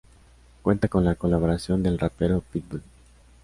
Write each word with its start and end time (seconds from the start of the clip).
Cuenta 0.63 0.87
con 0.87 1.05
la 1.05 1.13
colaboración 1.13 1.83
del 1.83 1.99
rapero 1.99 2.41
Pitbull. 2.51 2.81